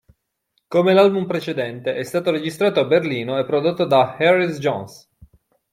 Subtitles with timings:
[0.67, 5.07] Come l'album precedente è stato registrato a Berlino e prodotto da Harris Johns.